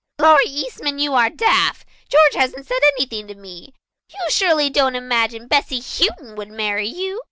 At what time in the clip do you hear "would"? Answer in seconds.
6.37-6.49